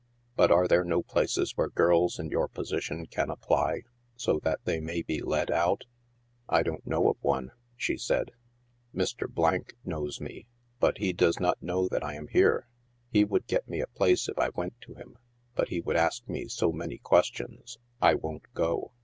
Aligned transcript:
"But 0.35 0.49
are 0.49 0.67
there 0.67 0.83
no 0.83 1.03
places 1.03 1.55
where 1.55 1.69
girls 1.69 2.17
in 2.17 2.31
your 2.31 2.47
position 2.47 3.05
can 3.05 3.29
apply, 3.29 3.83
so 4.15 4.39
that 4.41 4.59
they 4.63 4.79
may 4.79 5.03
be 5.03 5.21
led 5.21 5.51
out?" 5.51 5.83
"I 6.49 6.63
don't 6.63 6.87
know 6.87 7.11
of 7.11 7.17
one," 7.21 7.51
she 7.75 7.97
said. 7.97 8.31
"Mr. 8.95 9.27
knows 9.85 10.19
me, 10.19 10.47
but 10.79 10.97
he 10.97 11.13
does 11.13 11.39
not 11.39 11.61
know 11.61 11.87
that 11.89 12.03
I 12.03 12.15
am 12.15 12.29
here; 12.29 12.67
he 13.11 13.23
would 13.23 13.45
get 13.45 13.67
me 13.67 13.79
a 13.79 13.85
place 13.85 14.27
if 14.27 14.39
I 14.39 14.49
went 14.49 14.73
to 14.87 14.95
him, 14.95 15.19
but 15.53 15.69
he 15.69 15.81
would 15.81 15.95
ask 15.97 16.27
me 16.27 16.47
so 16.47 16.71
many 16.71 16.97
questions, 16.97 17.77
I 18.01 18.15
won; 18.15 18.39
t 18.39 18.45
go. 18.55 18.93